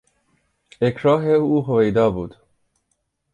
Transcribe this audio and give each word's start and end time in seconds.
اکراه 0.81 1.25
او 1.27 1.61
هویدا 1.61 2.11
بود. 2.11 2.35